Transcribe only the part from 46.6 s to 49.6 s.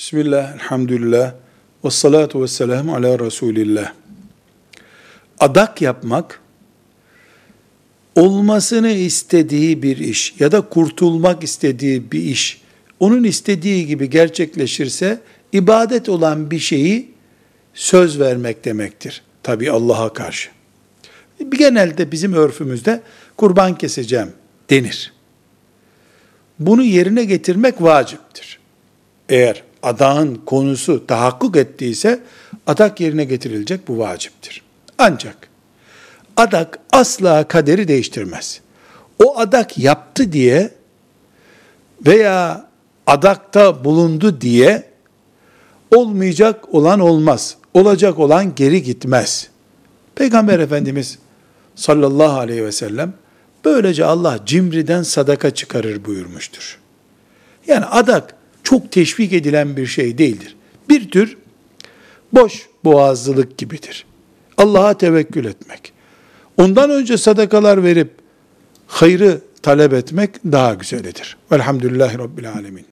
olan olmaz. Olacak olan geri gitmez.